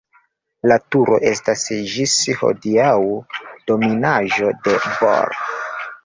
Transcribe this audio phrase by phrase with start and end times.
[0.69, 2.95] La turo estas ĝis hodiaŭ
[3.73, 5.37] dominaĵo de Bor.